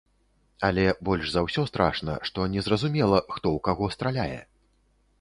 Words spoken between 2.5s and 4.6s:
незразумела, хто ў каго страляе.